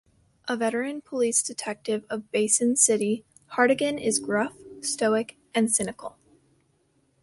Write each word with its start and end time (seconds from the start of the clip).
A 0.47 0.57
veteran 0.57 1.01
police 1.01 1.43
detective 1.43 2.05
of 2.09 2.31
Basin 2.31 2.75
City, 2.75 3.23
Hartigan 3.49 3.99
is 3.99 4.17
gruff, 4.17 4.55
stoic, 4.81 5.37
and 5.53 5.71
cynical. 5.71 6.17